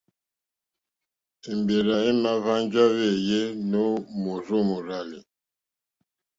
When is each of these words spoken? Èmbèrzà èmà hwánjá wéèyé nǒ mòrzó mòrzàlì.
Èmbèrzà 1.51 1.97
èmà 2.09 2.31
hwánjá 2.41 2.83
wéèyé 2.95 3.41
nǒ 3.71 3.83
mòrzó 4.21 4.57
mòrzàlì. 4.69 5.19